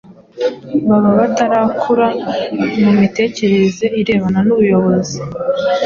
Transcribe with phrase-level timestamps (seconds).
[0.87, 2.07] Baba batarakura
[2.83, 5.17] mu mitekerereze irebana n’ubuyobozi